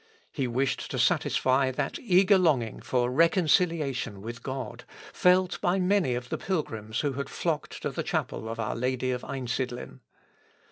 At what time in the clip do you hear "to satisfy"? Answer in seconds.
0.89-1.69